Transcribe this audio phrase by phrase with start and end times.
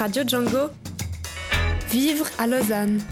[0.00, 0.70] Radio Django.
[1.90, 3.02] Vivre à Lausanne.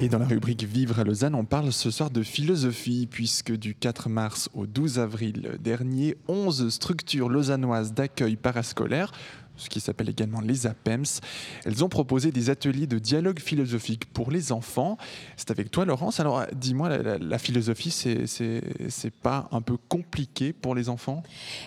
[0.00, 3.74] Et dans la rubrique Vivre à Lausanne, on parle ce soir de philosophie, puisque du
[3.74, 9.10] 4 mars au 12 avril dernier, 11 structures lausannoises d'accueil parascolaire
[9.56, 11.20] ce qui s'appelle également les APEMS.
[11.64, 14.98] Elles ont proposé des ateliers de dialogue philosophique pour les enfants.
[15.36, 16.20] C'est avec toi, Laurence.
[16.20, 21.22] Alors, dis-moi, la, philosophie, c'est pas un peu compliqué pour les enfants?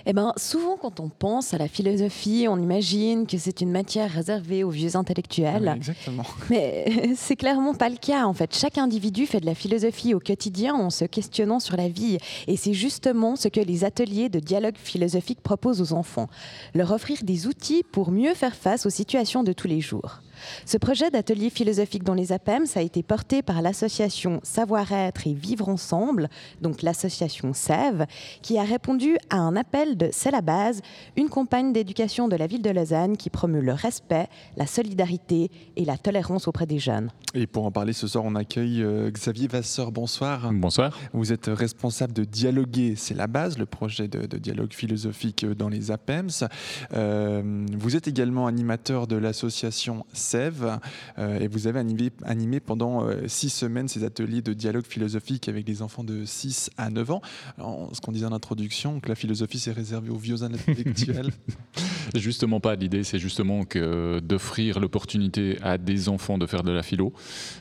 [0.06, 4.12] Eh bien, souvent, quand on pense à la philosophie, on imagine que c'est une matière
[4.12, 5.74] réservée aux vieux intellectuels.
[5.76, 6.26] exactement.
[6.50, 8.26] Mais c'est clairement pas le cas.
[8.26, 11.90] En fait, chaque individu fait de la philosophie au quotidien en se questionnant sur la
[11.90, 12.18] vie.
[12.48, 16.28] Et c'est justement ce que les ateliers de dialogue philosophique proposent aux enfants.
[16.74, 20.22] Leur offrir des outils pour mieux faire face aux situations de tous les jours.
[20.66, 25.70] Ce projet d'atelier philosophique dans les APEMS a été porté par l'association Savoir-être et Vivre
[25.70, 26.30] Ensemble,
[26.62, 28.06] donc l'association SEV,
[28.42, 30.82] qui a répondu à un appel de C'est la base,
[31.16, 35.86] une campagne d'éducation de la ville de Lausanne qui promeut le respect, la solidarité et
[35.86, 37.10] la tolérance auprès des jeunes.
[37.34, 39.92] Et pour en parler ce soir, on accueille euh, Xavier Vasseur.
[39.92, 40.52] Bonsoir.
[40.54, 40.98] Bonsoir.
[41.14, 45.92] Vous êtes responsable de Dialoguer, c'est la base, le projet de, dialogue philosophique dans les
[45.92, 46.48] APEMS.
[46.94, 50.80] Euh, vous êtes également animateur de l'association Sève
[51.18, 55.66] euh, et vous avez animé, pendant euh, six semaines ces ateliers de dialogue philosophique avec
[55.66, 57.22] des enfants de 6 à 9 ans.
[57.58, 61.32] ce qu'on disait en introduction, que la philosophie c'est réservé aux vieux intellectuels.
[62.16, 62.76] justement pas.
[62.76, 67.14] L'idée c'est justement que d'offrir l'opportunité à des enfants de faire de la philo,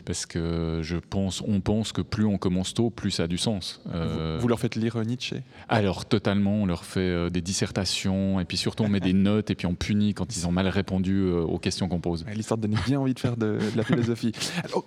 [0.04, 3.38] parce que je pense, on pense que plus on commence tôt, plus ça a du
[3.38, 3.82] sens.
[3.92, 5.36] Euh, vous, leur faites lire Nietzsche?
[5.68, 9.54] Alors totalement, on leur fait des dissertations et puis surtout on met des notes et
[9.54, 12.24] puis on punit quand ils ont mal répondu aux questions qu'on pose.
[12.34, 14.32] L'histoire donner bien envie de faire de, la philosophie.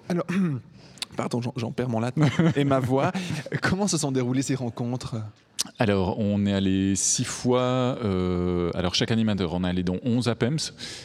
[0.07, 0.25] Alors,
[1.19, 3.11] pardon, j'en perds mon latin et ma voix.
[3.61, 5.17] Comment se sont déroulées ces rencontres?
[5.77, 7.59] Alors, on est allé six fois.
[7.59, 10.57] Euh, alors, chaque animateur, on est allé dans 11 APEMS.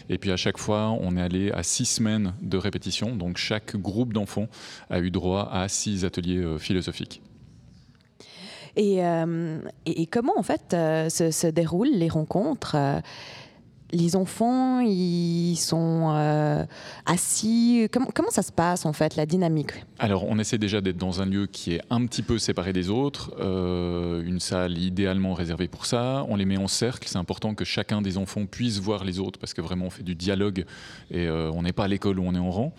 [0.08, 3.16] Et puis, à chaque fois, on est allé à six semaines de répétition.
[3.16, 4.46] Donc, chaque groupe d'enfants
[4.88, 7.20] a eu droit à six ateliers euh, philosophiques.
[8.78, 12.76] Euh, et, et, comment, en fait, se, se, déroulent les rencontres?
[13.94, 16.64] Les enfants, ils sont euh,
[17.06, 17.88] assis.
[17.92, 19.72] Comment, ça se passe en fait, la dynamique?
[19.98, 22.90] Alors, on essaie déjà d'être dans un lieu qui est un petit peu séparé des
[22.90, 26.26] autres, euh, une salle idéalement réservée pour ça.
[26.28, 27.08] On les met en cercle.
[27.08, 30.02] C'est important que chacun des enfants puisse voir les autres parce que vraiment on fait
[30.02, 30.64] du dialogue
[31.10, 32.74] et euh, on n'est pas à l'école où on est en rang.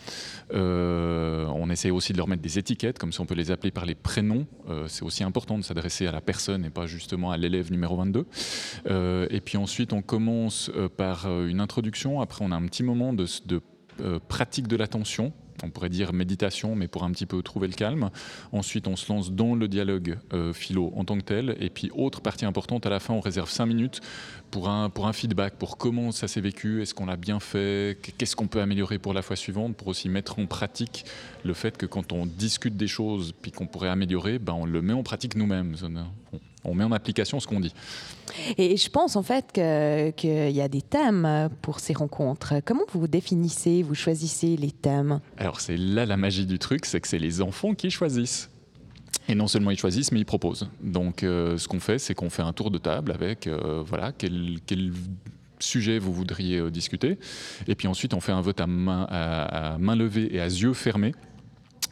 [0.51, 3.85] on essaie aussi de leur mettre des étiquettes, comme si on peut les appeler par
[3.85, 4.45] les prénoms.
[4.87, 8.25] C'est aussi important de s'adresser à la personne et pas justement à l'élève numéro 22.
[9.29, 12.21] et puis ensuite, on commence par euh, une introduction.
[12.21, 13.25] Après, on a un petit moment de,
[14.01, 15.33] euh, pratique de l'attention
[15.63, 18.09] on pourrait dire méditation, mais pour un petit peu trouver le calme.
[18.51, 21.55] Ensuite, on se lance dans le dialogue euh, philo en tant que tel.
[21.59, 24.01] Et puis, autre partie importante, à la fin, on réserve cinq minutes
[24.51, 27.97] pour un, pour un feedback, pour comment ça s'est vécu, est-ce qu'on l'a bien fait,
[28.17, 31.05] qu'est-ce qu'on peut améliorer pour la fois suivante, pour aussi mettre en pratique
[31.43, 34.81] le fait que quand on discute des choses puis qu'on pourrait améliorer, ben, on le
[34.81, 35.75] met en pratique nous-mêmes
[36.65, 37.73] on met en application ce qu'on dit.
[38.57, 42.55] Et je pense en fait qu'il y a des thèmes pour ces rencontres.
[42.65, 45.19] Comment vous définissez, vous choisissez les thèmes?
[45.37, 48.49] Alors c'est là la magie du truc, c'est que c'est les enfants qui choisissent.
[49.27, 50.67] Et non seulement ils choisissent, mais ils proposent.
[50.81, 54.11] Donc euh, ce qu'on fait, c'est qu'on fait un tour de table avec, euh, voilà,
[54.11, 54.59] quel,
[55.59, 57.17] sujet vous voudriez euh, discuter.
[57.67, 60.73] Et puis ensuite, on fait un vote à main, à main levée et à yeux
[60.73, 61.13] fermés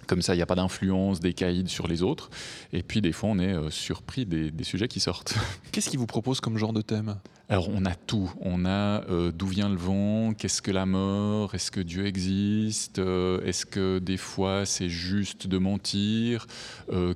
[0.08, 2.30] comme ça, il n'y a pas d'influence des caïds sur les autres.
[2.72, 5.36] Et puis, des fois, on est euh, surpris des, sujets qui sortent.
[5.72, 7.18] Qu'est-ce qu'ils vous proposent comme genre de thème?
[7.54, 8.34] Alors, on a tout.
[8.42, 12.98] On a euh, d'où vient le vent, qu'est-ce que la mort, est-ce que Dieu existe,
[12.98, 16.48] euh, est-ce que des fois c'est juste de mentir,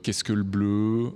[0.04, 1.12] qu'est-ce que le bleu,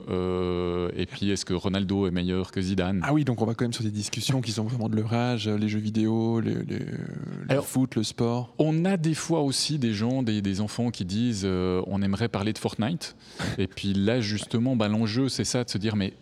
[0.97, 3.01] et puis est-ce que Ronaldo est meilleur que Zidane?
[3.03, 5.13] Ah oui, donc on va quand même sur des discussions qui sont vraiment de leur
[5.13, 8.55] âge, les jeux vidéo, le foot, le sport.
[8.57, 12.29] On a des fois aussi des gens, des, des enfants qui disent euh, on aimerait
[12.29, 13.15] parler de Fortnite.
[13.59, 16.13] Et puis là, justement, bah, l'enjeu, c'est ça, de se dire, mais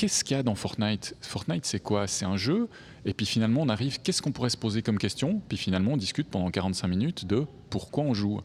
[0.00, 2.06] qu'est-ce qu'il y a dans Fortnite Fortnite, c'est quoi?
[2.06, 2.68] C'est un jeu.
[3.04, 5.42] Et puis finalement, on arrive, qu'est-ce qu'on pourrait se poser comme question?
[5.46, 8.40] Puis finalement, on discute pendant 45 minutes de pourquoi on joue.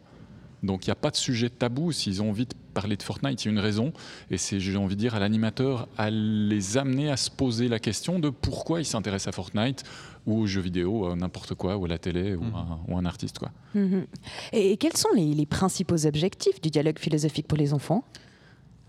[0.64, 1.94] Donc il n'y a pas de sujet tabou.
[1.94, 3.94] S'ils ont envie de parler de Fortnite, il y a une raison.
[4.32, 7.80] Et c'est, j'ai envie de dire, à l'animateur à les amener à se poser la
[7.80, 9.84] question de pourquoi ils s'intéressent à Fortnite
[10.26, 12.98] ou aux jeux vidéo, euh, n'importe quoi, ou à la télé, ou, mhm.
[12.98, 13.40] un, artiste.
[13.40, 13.52] Quoi.
[13.76, 14.08] Mhm.
[14.52, 18.04] Et quels sont les principaux objectifs du dialogue philosophique pour les enfants?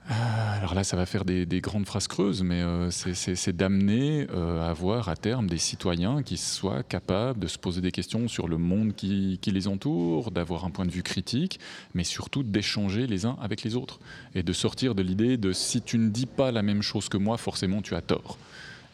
[0.09, 4.71] Alors là, ça va faire des, grandes phrases creuses, mais euh, c'est d'amener euh, à
[4.71, 8.57] avoir à terme des citoyens qui soient capables de se poser des questions sur le
[8.57, 11.59] monde qui, les entoure, d'avoir un point de vue critique,
[11.95, 13.99] mais surtout d'échanger les uns avec les autres
[14.35, 17.17] et de sortir de l'idée de si tu ne dis pas la même chose que
[17.17, 18.39] moi, forcément tu as tort.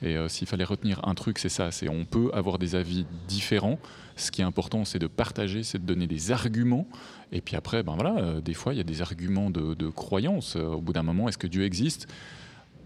[0.02, 3.06] Et euh, s'il fallait retenir un truc, c'est ça, c'est on peut avoir des avis
[3.28, 3.78] différents.
[4.16, 6.86] Ce qui est important, c'est de partager, c'est de donner des arguments.
[7.30, 10.56] Et puis après, ben voilà, euh, des fois, il y a des arguments de, croyance.
[10.56, 12.08] Euh, au bout d'un moment, est-ce que Dieu existe?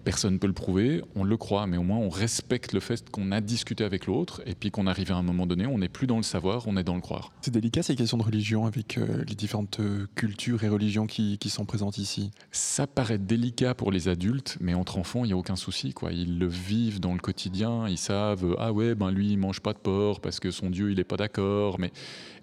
[0.07, 3.11] Personne ne peut le prouver, on le croit, mais au moins on respecte le fait
[3.11, 5.89] qu'on a discuté avec l'autre et puis qu'on arrive à un moment donné, on n'est
[5.89, 7.33] plus dans le savoir, on est dans le croire.
[7.41, 11.39] C'est délicat ces questions de religion avec euh, les différentes euh, cultures et religions qui,
[11.39, 12.31] qui sont présentes ici?
[12.53, 15.93] Ça paraît délicat pour les adultes, mais entre enfants, il n'y a aucun souci.
[15.93, 16.13] Quoi.
[16.13, 19.73] Ils le vivent dans le quotidien, ils savent, ah ouais, ben lui, il mange pas
[19.73, 21.81] de porc parce que son Dieu, il n'est pas d'accord.
[21.81, 21.91] Mais...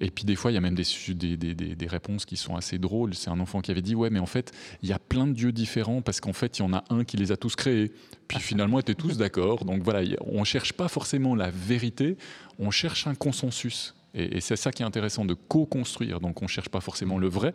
[0.01, 2.25] Et puis des fois, il y a même des, su- des, des- des- des réponses
[2.25, 3.13] qui sont assez drôles.
[3.13, 4.51] C'est un enfant qui avait dit, ouais, mais en fait,
[4.81, 7.05] il y a plein de dieux différents parce qu'en fait, il y en a un
[7.05, 7.91] qui les a tous créés.
[8.27, 9.65] Puis finalement, étaient tous d'accord.
[9.65, 12.17] Donc voilà, on ne cherche pas forcément la vérité,
[12.59, 13.95] on cherche un consensus.
[14.13, 16.19] Et, c'est ça qui est intéressant de co-construire.
[16.19, 17.53] Donc on ne cherche pas forcément le vrai,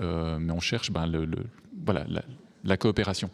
[0.00, 1.28] euh, mais on cherche ben, le,
[1.84, 2.06] voilà,
[2.64, 3.30] la coopération.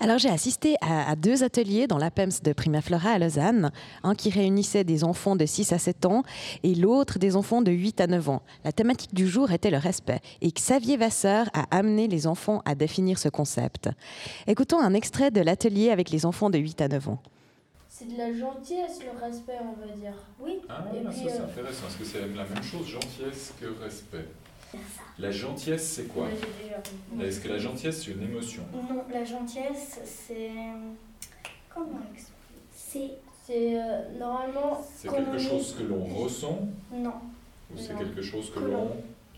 [0.00, 3.70] Alors j'ai assisté à, à deux ateliers dans l'APEMS de Primaflora à Lausanne,
[4.02, 6.22] un qui réunissait des enfants de 6 à 7 ans
[6.62, 8.42] et l'autre des enfants de 8 à 9 ans.
[8.64, 12.74] La thématique du jour était le respect et Xavier Vasseur a amené les enfants à
[12.74, 13.88] définir ce concept.
[14.46, 17.18] Écoutons un extrait de l'atelier avec les enfants de 8 à 9 ans.
[17.88, 20.14] C'est de la gentillesse, le respect, on va dire.
[20.40, 20.60] Oui.
[20.68, 21.88] Ah, Et puis, euh, intéressant.
[21.88, 24.26] Est-ce que c'est la même chose, gentillesse que respect
[25.18, 27.26] La gentillesse, c'est quoi compris.
[27.26, 30.50] Est-ce que la gentillesse, c'est une émotion Non, la gentillesse, c'est.
[31.74, 33.10] Comment expliquer C'est.
[33.46, 34.80] C'est euh, normalement.
[34.94, 37.14] C'est quelque on est- chose que l'on ressent Non,
[37.72, 37.98] ou c'est Non.
[37.98, 38.90] quelque chose que Que l'on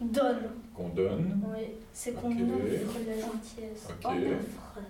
[0.02, 0.50] Donne.
[0.75, 1.64] qu'on donne Oui.
[1.94, 2.37] c'est qu'on Ok.
[2.40, 3.88] offre la gentillesse.
[3.88, 4.05] Ok.
[4.05, 4.81] On offre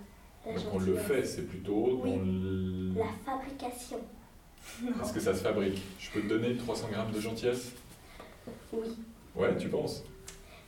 [0.47, 2.11] la Donc on le fait, c'est plutôt Oui.
[2.11, 3.99] dans l- La fabrication.
[5.03, 7.71] Est-ce que ça se fabrique Je peux te donner 300 grammes de gentillesse?
[8.73, 8.89] Oui.
[9.37, 10.03] Ouais, tu penses?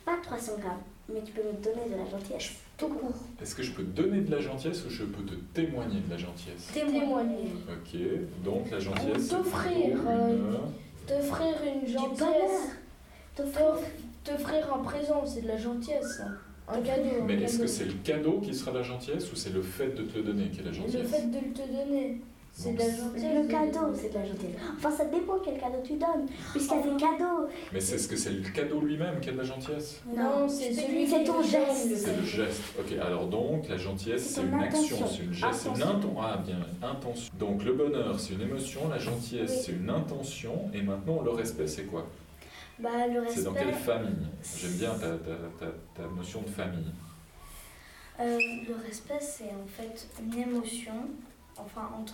[0.05, 0.81] Pas 300 grammes,
[1.11, 2.51] mais tu peux me donner de la gentillesse.
[2.77, 3.13] Tout court.
[3.41, 6.11] Est-ce que je peux te donner de la gentillesse ou je peux te témoigner de
[6.11, 6.69] la gentillesse?
[6.73, 7.53] Témoigner.
[7.69, 7.99] Ok,
[8.43, 12.75] donc la gentillesse, T'offrir, plutôt euh, une- T'offrir une Du gentillesse.
[13.35, 13.65] T'offrir.
[14.23, 16.17] T'offrir un présent, c'est de la gentillesse.
[16.17, 16.27] ça.
[16.67, 17.23] Un cadeau.
[17.27, 20.01] Mais est-ce que c'est le cadeau qui sera la gentillesse ou c'est le fait de
[20.03, 21.09] te le donner qui est la Le gentillesse?
[21.11, 22.21] fait de le te donner,
[22.57, 23.35] c'est de la gentillesse.
[23.35, 24.55] Le cadeau, c'est de la gentillesse.
[24.77, 26.25] Enfin, ça dépend quel cadeau tu donnes.
[26.53, 27.47] Puisqu'il y a des cadeaux.
[27.73, 30.01] Mais c'est ce que c'est le cadeau lui-même qui est de la gentillesse?
[30.15, 31.95] Non, c'est celui c'est ton geste.
[31.97, 32.61] C'est le geste.
[32.79, 35.07] Ok, alors donc la gentillesse C'est une action, intention.
[35.07, 36.15] c'est une geste, c'est une Intention.
[36.21, 37.33] Ah bien, intention.
[37.37, 39.63] Donc le bonheur c'est une émotion, la gentillesse Oui.
[39.65, 42.07] c'est une intention, et maintenant le respect c'est quoi?
[42.79, 43.83] Bah, le C'est dans quelle respect.
[43.83, 44.27] famille?
[44.57, 46.91] J'aime bien ta, ta, ta, ta notion de famille.
[48.19, 48.37] Euh,
[48.67, 50.93] le respect, c'est en fait une émotion.
[51.57, 52.13] Enfin, entre.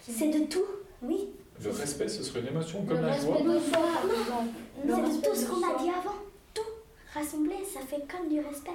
[0.00, 0.64] C'est de tout,
[1.02, 1.28] oui.
[1.62, 4.54] Le respect ce serait une émotion comme Le la joie de soi, par exemple.
[4.84, 6.14] Le C'est tout ce qu'on a dit avant.
[6.54, 6.60] Tout.
[7.14, 8.70] Rassemblé, ça fait comme du respect.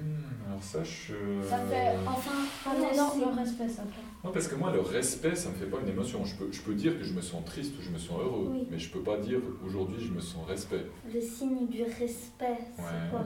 [0.00, 1.14] Hmm, Alors ça je...
[1.48, 2.30] Ça fait Enfin,
[2.70, 4.00] un non, énorme c'est- respect, ça fait.
[4.24, 6.24] Non, parce que moi, le respect, ça me fait pas une émotion.
[6.24, 8.48] Je peux, je peux dire que je me sens triste ou je me sens heureux,
[8.50, 8.66] Oui.
[8.70, 10.86] mais je peux pas dire aujourd'hui je me sens respect.
[11.12, 13.10] Le signe du respect, c'est Ouais.
[13.10, 13.24] quoi?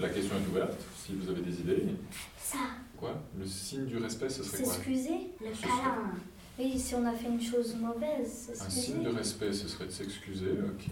[0.00, 1.84] La question est ouverte, si vous avez des idées.
[2.36, 2.58] Ça,
[3.04, 5.10] Quoi Le signe du respect, ce serait quoi s'excuser.
[5.42, 6.12] Le câlin.
[6.58, 9.90] Oui, si on a fait une chose mauvaise, Un signe de respect, ce serait de
[9.90, 10.90] s'excuser, ok.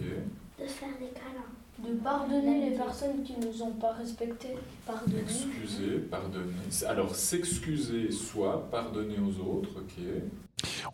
[0.61, 1.89] De faire des câlins.
[1.89, 4.55] De pardonner les personnes qui ne nous ont pas respectés.
[4.85, 5.21] Pardonner.
[5.21, 6.53] Excuser, pardonner.
[6.87, 10.03] Alors, s'excuser, soit pardonner aux autres, ok.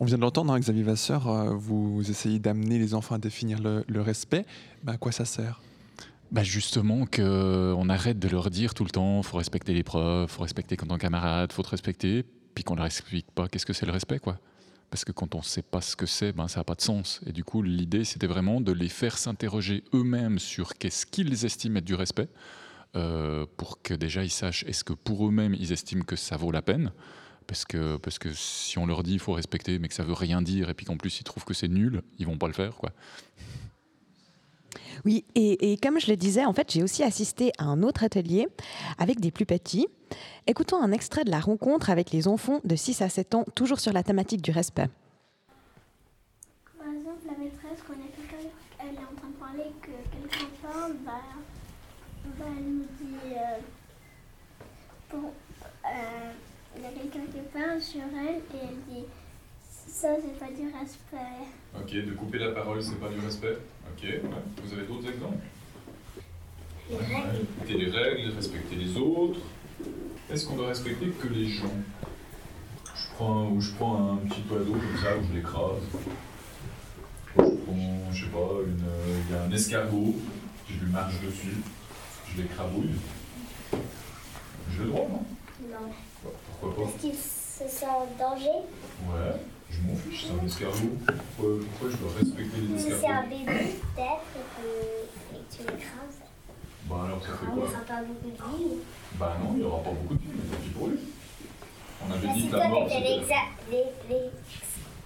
[0.00, 3.60] On vient de l'entendre, hein, Xavier Vasseur, euh, vous essayez d'amener les enfants à définir
[3.60, 4.46] le, le respect.
[4.84, 5.60] Ben, à quoi ça sert?
[6.32, 10.42] Bah justement qu'on arrête de leur dire tout le temps, faut respecter les profs, faut
[10.42, 13.86] respecter quand on camarade, faut te respecter, puis qu'on leur explique pas qu'est-ce que c'est
[13.86, 14.38] le respect, quoi.
[14.90, 16.80] Parce que quand on ne sait pas ce que c'est, ben, ça n'a pas de
[16.82, 17.20] sens.
[17.26, 21.78] Et du coup, l'idée, c'était vraiment de les faire s'interroger eux-mêmes sur qu'est-ce qu'ils estiment
[21.78, 22.28] être du respect,
[22.96, 26.52] euh, pour que déjà ils sachent est-ce que pour eux-mêmes, ils estiment que ça vaut
[26.52, 26.92] la peine?
[27.48, 30.12] Parce que, parce que si on leur dit il faut respecter, mais que ça veut
[30.12, 32.52] rien dire, et puis qu'en plus ils trouvent que c'est nul, ils vont pas le
[32.52, 32.90] faire, quoi.
[35.04, 38.48] Oui, et, comme je le disais, en fait, j'ai aussi assisté à un autre atelier
[38.98, 39.88] avec des plus petits.
[40.46, 43.80] Écoutons un extrait de la rencontre avec les enfants de 6 à 7 ans, toujours
[43.80, 44.88] sur la thématique du respect.
[46.78, 47.94] Par exemple, la maîtresse, quand
[48.80, 51.22] elle est en train de parler, que quelqu'un parle, bah,
[52.38, 53.58] bah, elle nous dit euh,
[55.12, 55.32] bon,
[55.84, 56.32] euh,
[56.76, 59.04] il y a quelqu'un qui parle sur elle et elle dit
[59.90, 61.46] ça, c'est pas du respect.
[61.76, 63.58] Ok, de couper la parole, c'est pas du respect.
[63.92, 64.20] Ok, ouais.
[64.64, 65.44] Vous avez d'autres exemples?
[66.90, 67.46] Les règles.
[67.58, 69.40] Respecter les règles, respecter les autres.
[70.30, 71.72] Est-ce qu'on doit respecter que les gens?
[72.94, 75.82] Je prends, Ou je prends un petit oiseau comme ça, ou je l'écrase.
[77.36, 78.84] Je prends, je sais pas, une,
[79.28, 80.14] il y a un escargot,
[80.68, 81.56] je lui marche dessus,
[82.34, 82.94] je l'écrabouille.
[84.72, 85.24] J'ai le droit, non?
[85.68, 85.88] Non.
[86.24, 86.30] Bah,
[86.60, 88.46] Pourquoi pas Parce qu'il se sent en danger?
[89.06, 89.36] Ouais.
[89.70, 90.96] Je m'en fiche, c'est un escargot.
[91.06, 93.58] Pourquoi, pourquoi je dois respecter les C'est un escargots bébé,
[93.94, 94.66] peut-être, et que,
[95.36, 96.20] et tu l'écrases.
[96.88, 98.74] Bah alors ça fait On quoi ne fera pas beaucoup de vie.
[99.14, 100.98] Bah non, il n'y aura pas beaucoup de films, tant pis pour lui.
[102.02, 102.88] On avait dit que la mort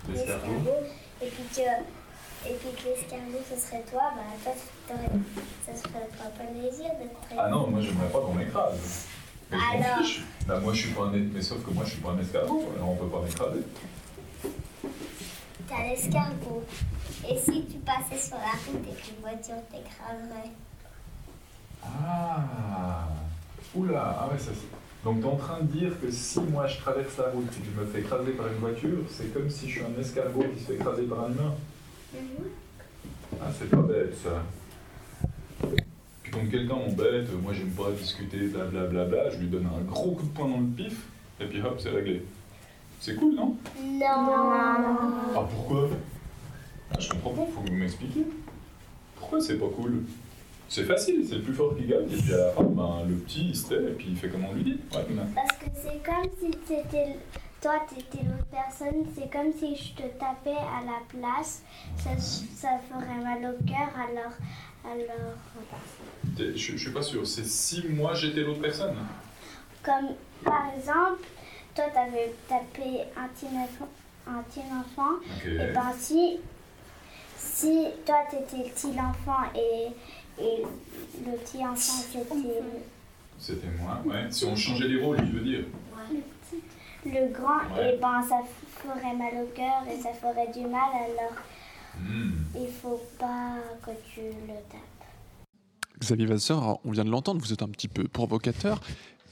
[0.08, 0.54] l'escargot.
[1.22, 1.60] et puis que,
[2.48, 4.54] et puis que l'escargot ce serait toi, bah toi,
[5.66, 7.36] ça se ferait pas plaisir d'être très.
[7.38, 9.06] Ah non, moi j'aimerais pas qu'on m'écrase.
[9.50, 9.58] Mais
[10.02, 10.22] fiche.
[10.46, 12.64] Bah moi je suis pas un mais sauf que moi je suis pas un escargot,
[12.76, 13.60] alors on peut pas m'écraser.
[15.68, 16.62] T'as l'escargot.
[17.28, 20.50] Et si tu passais sur la route et qu'une voiture t'écraserait
[21.82, 23.08] Ah
[23.74, 24.68] Oula, ah ouais, ça c'est.
[25.04, 27.66] Donc t'es en train de dire que si moi je traverse la route et que
[27.74, 30.60] je me fais écraser par une voiture, c'est comme si je suis un escargot qui
[30.60, 31.54] se fait écraser par un humain.
[33.40, 34.42] Ah c'est pas bête ça.
[36.22, 40.24] Puis quand quelqu'un m'embête, moi j'aime pas discuter, blablabla, je lui donne un gros coup
[40.24, 41.06] de poing dans le pif,
[41.40, 42.22] et puis hop, c'est réglé.
[43.04, 44.06] C'est cool, non Non.
[44.06, 45.90] Ah pourquoi
[46.90, 48.26] ah, Je comprends pas, faut que vous m'expliquiez.
[49.14, 50.04] Pourquoi c'est pas cool?
[50.70, 53.16] C'est facile, c'est le plus fort qui gagne, et puis à la fin, ben, le
[53.16, 54.80] petit il se tait, et puis il fait comme on lui dit.
[54.94, 55.04] Ouais.
[55.34, 57.18] Parce que c'est comme si c'était.
[57.60, 61.62] Toi, t'étais l'autre personne, c'est comme si je te tapais à la place.
[61.98, 64.32] Ça, ça ferait mal au cœur, alors.
[64.82, 65.36] Alors.
[66.38, 68.96] Je, je suis pas sûr, c'est si moi j'étais l'autre personne
[69.82, 71.26] Comme par exemple,
[71.74, 73.88] toi, t'avais tapé un petit enfant.
[74.26, 75.16] Un petit enfant.
[75.46, 76.38] Et ben si,
[77.36, 79.88] si toi t'étais le petit enfant et,
[80.42, 80.62] et
[81.26, 82.62] le petit enfant c'était
[83.38, 84.26] C'était moi, ouais.
[84.30, 85.64] Si on changeait les rôles, je veux dire.
[87.06, 87.94] le grand, Ouais.
[87.96, 88.36] et ben ça
[88.78, 91.32] ferait mal au cœur et ça ferait du mal alors
[91.96, 92.32] Hmm.
[92.56, 93.52] il faut pas
[93.86, 95.06] que tu le tapes.
[96.00, 98.80] Xavier Vasseur, on vient de l'entendre, vous êtes un petit peu provocateur.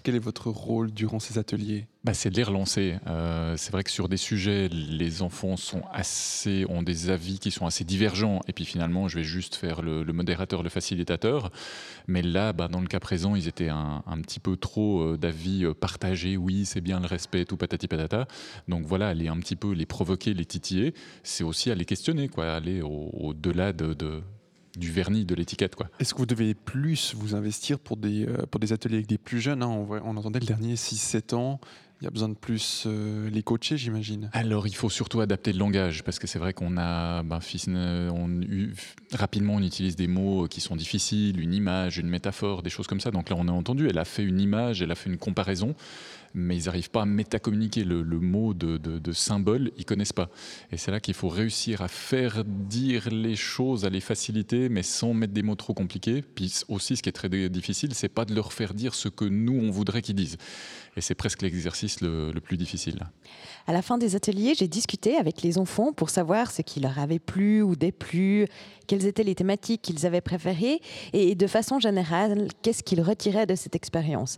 [0.03, 1.87] Quel est votre rôle durant ces ateliers?
[2.03, 2.97] Bah, c'est de les relancer.
[3.07, 7.53] Euh, c'est vrai que sur des sujets, les enfants sont assez, ont des avis qui
[7.53, 8.41] sont assez divergents.
[8.49, 11.53] Et puis finalement, je vais juste faire le, modérateur, le facilitateur.
[12.09, 15.65] Mais là, bah, dans le cas présent, ils étaient un, petit peu trop euh, d'avis
[15.65, 16.37] euh, partagés.
[16.37, 18.27] Oui, c'est bien le respect, tout patati patata.
[18.67, 22.53] Donc voilà, aller un petit peu les provoquer, les titiller, c'est aussi aller questionner, quoi,
[22.53, 24.23] aller au- au-delà de, de-
[24.77, 25.89] du vernis, de l'étiquette, quoi.
[25.99, 29.63] Est-ce que vous devez plus vous investir pour des, euh, ateliers avec des plus jeunes
[29.63, 29.69] hein?
[29.69, 31.61] On entendait le dernier 6-7 ans.
[32.03, 34.29] Il y a besoin de plus euh, les coacher, j'imagine.
[34.33, 37.39] Alors, il faut surtout adapter le langage parce que c'est vrai qu'on a, ben,
[39.13, 42.99] rapidement, on utilise des mots qui sont difficiles, une image, une métaphore, des choses comme
[42.99, 43.13] ça.
[43.13, 45.77] Donc là, on a entendu, elle a fait une image, elle a fait une comparaison,
[46.35, 50.13] mais ils n'arrivent pas à métacommuniquer le, le mot de, de- de symbole, ils connaissent
[50.13, 50.29] pas.
[50.73, 54.83] Et c'est là qu'il faut réussir à faire dire les choses, à les faciliter, mais
[54.83, 56.23] sans mettre des mots trop compliqués.
[56.23, 59.25] Puis aussi, ce qui est très difficile, c'est pas de leur faire dire ce que
[59.25, 60.37] nous on voudrait qu'ils disent.
[60.97, 63.01] Et c'est presque l'exercice le, le plus difficile.
[63.67, 66.99] À la fin des ateliers, j'ai discuté avec les enfants pour savoir ce qui leur
[66.99, 68.47] avait plu ou déplu,
[68.87, 70.81] quelles étaient les thématiques qu'ils avaient préférées
[71.13, 74.37] et de façon générale, qu'est-ce qu'ils retiraient de cette expérience.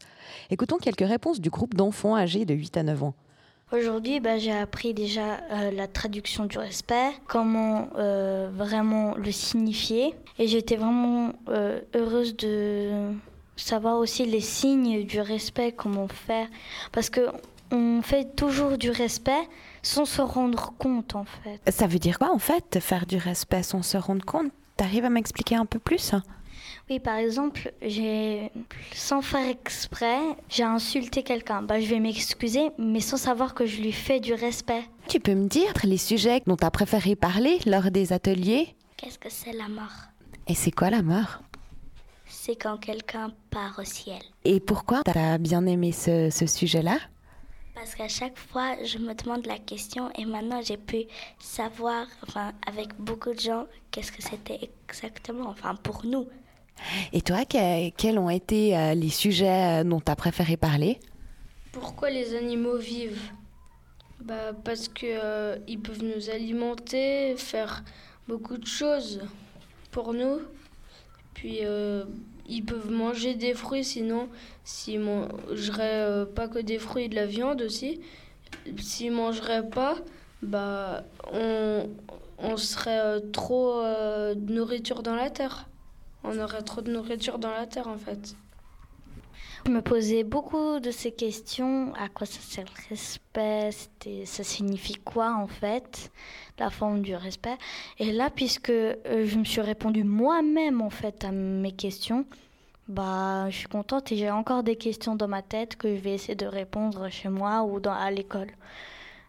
[0.50, 3.14] Écoutons quelques réponses du groupe d'enfants âgés de 8 à 9 ans.
[3.72, 10.14] Aujourd'hui, bah, j'ai appris déjà euh, la traduction du respect, comment euh, vraiment le signifier.
[10.38, 13.10] Et j'étais vraiment euh, heureuse de
[13.56, 16.48] savoir aussi les signes du respect, comment faire.
[16.92, 17.30] Parce que
[17.70, 19.48] on fait toujours du respect
[19.82, 21.60] sans se rendre compte, en fait.
[21.70, 24.52] Ça veut dire quoi en fait, faire du respect sans se rendre compte?
[24.76, 26.14] T'arrives à m'expliquer un peu plus?
[26.90, 28.50] Oui, par exemple, j'ai,
[28.92, 30.18] sans faire exprès,
[30.48, 31.62] j'ai insulté quelqu'un.
[31.62, 34.82] Bah, je vais m'excuser, mais sans savoir que je lui fais du respect.
[35.08, 38.74] Tu peux me dire les sujets dont tu as préféré parler lors des ateliers?
[38.96, 40.10] Qu'est-ce que c'est la mort?
[40.46, 41.40] Et c'est quoi la mort?
[42.46, 44.20] C'est quand quelqu'un part au ciel.
[44.44, 46.98] Et pourquoi tu as bien aimé ce, ce sujet-là?
[47.74, 51.04] Parce qu'à chaque fois, je me demande la question et maintenant j'ai pu
[51.38, 56.26] savoir, enfin, avec beaucoup de gens, qu'est-ce que c'était exactement, enfin, pour nous.
[57.14, 61.00] Et toi, que- quels ont été euh, les sujets euh, dont tu as préféré parler?
[61.72, 63.22] Pourquoi les animaux vivent?
[64.20, 67.82] Bah, Parce qu'ils peuvent nous alimenter, faire
[68.28, 69.22] beaucoup de choses
[69.90, 70.40] pour nous.
[71.32, 72.04] Puis euh,
[72.48, 74.28] ils peuvent manger des fruits, sinon
[74.64, 78.00] s'ils mangeraient euh, pas que des fruits et de la viande aussi,
[78.78, 79.96] s'ils mangeraient pas,
[80.42, 81.88] bah, on,
[82.38, 85.68] on serait euh, trop euh, de nourriture dans la terre.
[86.22, 88.34] On aurait trop de nourriture dans la terre en fait.
[89.66, 91.94] Je me posais beaucoup de ces questions.
[91.94, 93.70] À quoi ça sert le respect
[94.26, 96.12] Ça signifie quoi en fait
[96.58, 97.56] La forme du respect.
[97.98, 102.26] Et là, puisque euh, je me suis répondu moi-même en fait à mes questions,
[102.88, 106.12] bah, je suis contente et j'ai encore des questions dans ma tête que je vais
[106.12, 108.50] essayer de répondre chez moi ou dans, à l'école,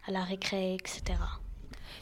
[0.06, 1.18] à la récré, etc.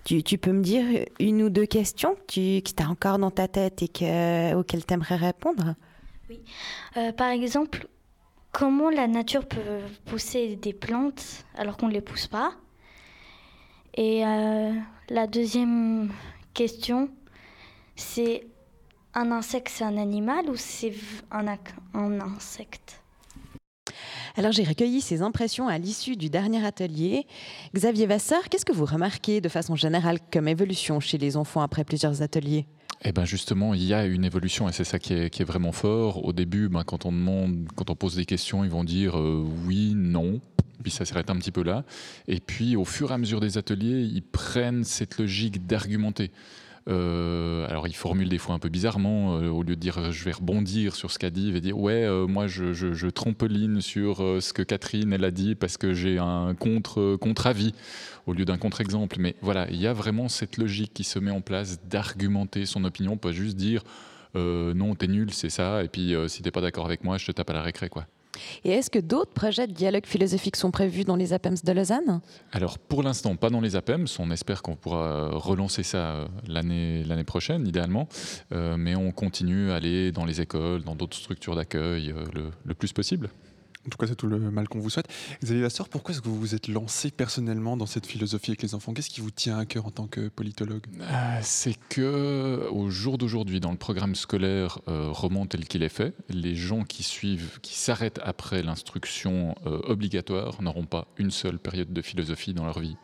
[0.03, 3.47] Tu, tu, peux me dire une ou deux questions que tu as encore dans ta
[3.47, 5.77] tête et que, auxquelles tu aimerais répondre?
[6.29, 6.41] Oui.
[6.97, 7.87] Euh, par exemple,
[8.55, 12.53] comment la nature peut pousser des plantes alors qu'on ne les pousse pas?
[13.95, 14.73] Et euh,
[15.11, 16.11] la deuxième
[16.55, 17.11] question,
[17.97, 18.47] c'est
[19.13, 20.95] un insecte, c'est un animal ou c'est
[21.31, 21.47] un,
[21.95, 23.03] un insecte?
[24.37, 27.27] Alors j'ai recueilli ces impressions à l'issue du dernier atelier.
[27.75, 31.85] Xavier Vasseur, qu'est-ce que vous remarquez de façon générale comme évolution chez les enfants après
[31.85, 32.67] plusieurs ateliers?
[33.05, 36.25] Eh ben justement, il y a une évolution et c'est ça qui est, vraiment fort.
[36.25, 39.45] Au début, ben, quand on demande, quand on pose des questions, ils vont dire euh,
[39.67, 40.41] oui, non,
[40.83, 41.85] puis ça s'arrête un petit peu là.
[42.29, 46.31] Et puis au fur et à mesure des ateliers, ils prennent cette logique d'argumenter.
[46.87, 50.25] Euh, alors il formule des fois un peu bizarrement, euh, au lieu de dire je
[50.25, 54.19] vais rebondir sur ce qu'a dit, il va dire ouais, euh, moi je, trompeline sur
[54.19, 57.73] ce que Catherine elle a dit parce que j'ai un contre contre-avis
[58.27, 59.17] au lieu d'un contre-exemple.
[59.19, 62.85] Mais voilà, il y a vraiment cette logique qui se met en place d'argumenter son
[62.85, 63.83] opinion, pas juste dire
[64.35, 67.33] non t'es nul, c'est ça, et puis si t'es pas d'accord avec moi, je te
[67.33, 68.07] tape à la récré quoi.
[68.65, 72.21] Et est-ce que d'autres projets de dialogue philosophique sont prévus dans les APEMS de Lausanne?
[72.53, 74.07] Alors pour l'instant, pas dans les APEMS.
[74.19, 78.09] On espère qu'on pourra relancer ça euh, l'année, prochaine, idéalement.
[78.53, 82.75] Euh, mais on continue à aller dans les écoles, dans d'autres structures d'accueil euh, le
[82.75, 83.31] plus possible.
[83.87, 85.09] En tout cas, c'est tout le mal qu'on vous souhaite.
[85.43, 88.75] Xavier Vasseur, pourquoi est-ce que vous vous êtes lancé personnellement dans cette philosophie avec les
[88.75, 88.95] enfants?
[88.95, 90.87] Qu'est-ce qui vous tient à cœur en tant que politologue?
[91.01, 95.91] Euh, C'est que au jour d'aujourd'hui, dans le programme scolaire euh, roman tel qu'il est
[95.91, 101.59] fait, les gens qui suivent, qui s'arrêtent après l'instruction euh, obligatoire, n'auront pas une seule
[101.59, 102.97] période de philosophie dans leur vie.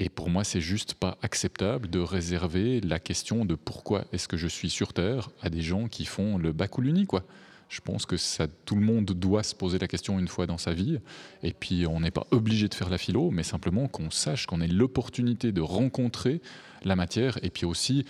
[0.00, 4.36] Et pour moi, c'est juste pas acceptable de réserver la question de pourquoi est-ce que
[4.36, 7.24] je suis sur Terre à des gens qui font le bac ou l'uni, quoi.
[7.68, 8.16] Je pense que
[8.64, 10.98] tout le monde doit se poser la question une fois dans sa vie.
[11.42, 14.60] Et puis, on n'est pas obligé de faire la philo, mais simplement qu'on sache qu'on
[14.60, 16.40] ait l'opportunité de rencontrer
[16.84, 18.04] la matière et puis aussi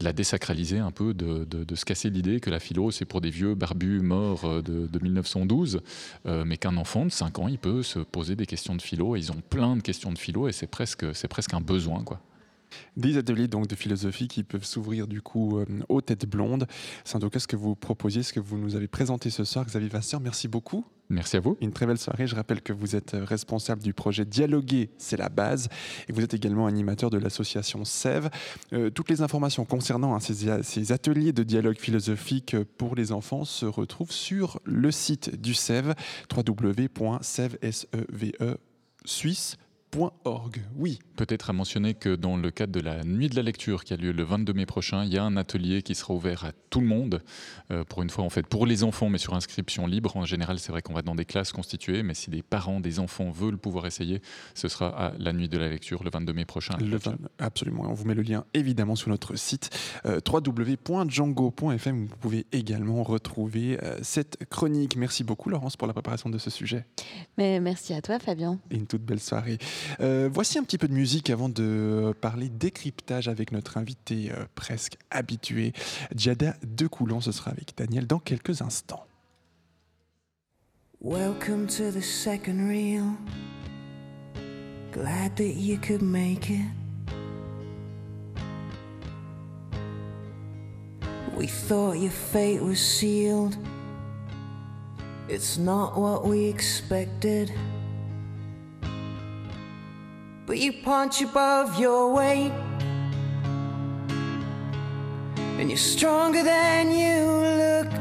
[0.00, 3.30] de la désacraliser un peu, de, se casser l'idée que la philo, c'est pour des
[3.30, 5.80] vieux barbus morts euh, de, 1912,
[6.26, 9.14] euh, mais qu'un enfant de 5 ans, il peut se poser des questions de philo.
[9.16, 12.02] Et ils ont plein de questions de philo et c'est presque, c'est presque un besoin,
[12.02, 12.20] quoi.
[12.96, 16.66] Des ateliers donc de philosophie qui peuvent s'ouvrir du coup euh, aux têtes blondes.
[17.04, 19.44] C'est en tout cas ce que vous proposiez, ce que vous nous avez présenté ce
[19.44, 20.20] soir, Xavier Vasseur.
[20.20, 20.84] Merci beaucoup.
[21.10, 21.58] Merci à vous.
[21.60, 22.26] Une très belle soirée.
[22.26, 25.68] Je rappelle que vous êtes responsable du projet Dialoguer, c'est la base.
[26.08, 28.28] Et vous êtes également animateur de l'association SEV.
[28.72, 33.44] Euh, toutes les informations concernant hein, ces, ces, ateliers de dialogue philosophique pour les enfants
[33.44, 35.92] se retrouvent sur le site du SEV,
[36.34, 37.18] www.sev.suisse
[40.76, 40.98] oui.
[41.16, 43.96] Peut-être à mentionner que dans le cadre de la nuit de la lecture qui a
[43.96, 46.80] lieu le 22 mai prochain, il y a un atelier qui sera ouvert à tout
[46.80, 47.22] le monde.
[47.70, 50.16] Euh, pour une fois, en fait, pour les enfants, mais sur inscription libre.
[50.16, 52.98] En général, c'est vrai qu'on va dans des classes constituées, mais si des parents, des
[52.98, 54.20] enfants veulent pouvoir essayer,
[54.54, 56.74] ce sera à la nuit de la lecture le 22 mai prochain.
[57.38, 57.84] absolument.
[57.88, 59.70] On vous met le lien évidemment sur notre site
[60.06, 62.06] euh, www.django.fm.
[62.06, 64.96] Vous pouvez également retrouver euh, cette chronique.
[64.96, 66.84] Merci beaucoup, Laurence, pour la préparation de ce sujet.
[67.38, 68.58] Mais merci à toi, Fabien.
[68.70, 69.58] Et une toute belle soirée.
[70.00, 74.44] Euh, voici un petit peu de musique avant de parler décryptage avec notre invité euh,
[74.54, 75.72] presque habitué,
[76.14, 77.20] Diada De Coulon.
[77.20, 79.06] Ce sera avec Daniel dans quelques instants.
[81.00, 83.16] Welcome to the second reel.
[84.92, 86.64] Glad that you could make it.
[91.36, 93.56] We thought your fate was sealed.
[95.28, 97.50] It's not what we expected.
[100.46, 102.52] But you punch above your weight.
[105.58, 107.24] And you're stronger than you
[107.62, 107.92] look.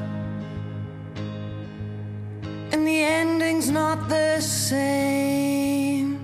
[2.73, 6.19] And the ending's not the same.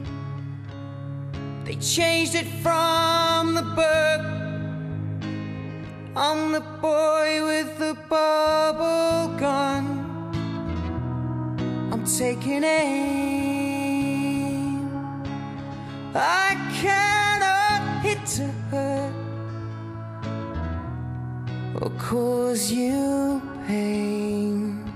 [1.64, 4.26] They changed it from the book.
[6.18, 9.86] I'm the boy with the bubble gun.
[11.94, 13.59] I'm taking aim.
[16.16, 18.42] I cannot hit
[18.72, 19.14] her
[21.80, 24.92] or cause you pain.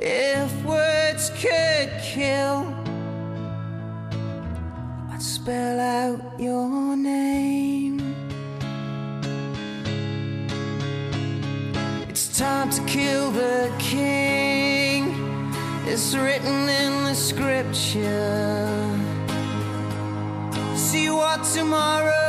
[0.00, 2.74] If words could kill,
[5.12, 8.00] I'd spell out your name.
[12.08, 15.14] It's time to kill the king.
[15.86, 18.71] It's written in the scripture
[21.22, 22.21] what tomorrow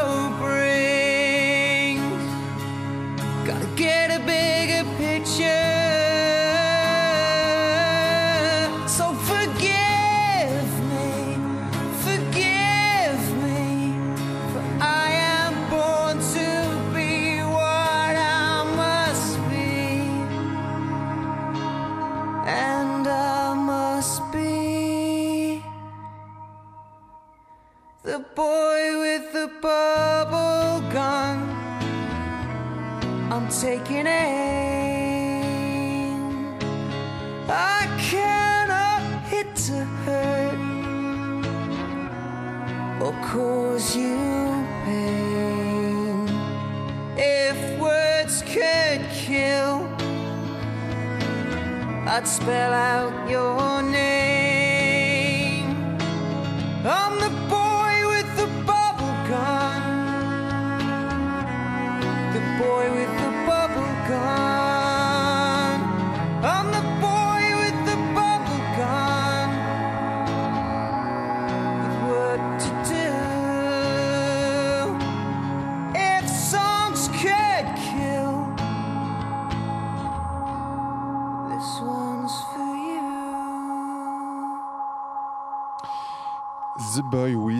[52.34, 52.83] spell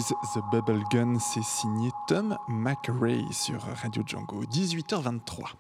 [0.10, 5.54] the Bubble Gun, c'est signé Tom McRae sur Radio Django, 18h23.